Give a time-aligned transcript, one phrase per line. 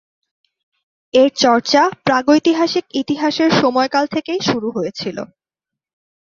[1.13, 5.17] এর চর্চা প্রাগৈতিহাসিক ইতিহাসের সময়কাল থেকেই শুরু হয়েছিল।